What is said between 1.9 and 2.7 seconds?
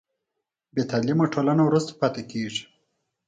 پاتې کېږي.